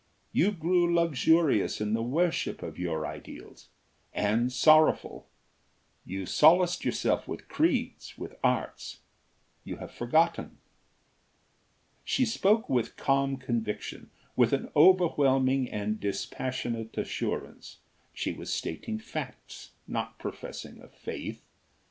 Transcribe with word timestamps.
You 0.31 0.51
grew 0.51 0.91
luxurious 0.95 1.79
in 1.79 1.93
the 1.93 2.01
worship 2.01 2.63
of 2.63 2.79
your 2.79 3.05
ideals, 3.05 3.69
and 4.13 4.51
sorrowful; 4.51 5.27
you 6.03 6.25
solaced 6.25 6.83
yourselves 6.83 7.27
with 7.27 7.47
creeds, 7.47 8.17
with 8.17 8.33
arts 8.43 9.01
you 9.63 9.75
have 9.77 9.91
forgotten!" 9.91 10.57
She 12.03 12.25
spoke 12.25 12.67
with 12.67 12.97
calm 12.97 13.37
conviction; 13.37 14.09
with 14.35 14.53
an 14.53 14.71
overwhelming 14.75 15.69
and 15.69 15.99
dispassionate 15.99 16.97
assurance. 16.97 17.77
She 18.11 18.31
was 18.33 18.51
stating 18.51 18.97
facts; 18.97 19.73
not 19.87 20.17
professing 20.17 20.81
a 20.81 20.87
faith. 20.87 21.43